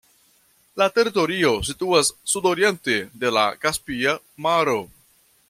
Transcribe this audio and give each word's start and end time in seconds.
La 0.81 0.85
teritorio 0.95 1.51
situas 1.67 2.09
sudoriente 2.33 2.99
de 3.25 3.33
la 3.39 3.45
Kaspia 3.67 4.17
Maro. 4.49 4.79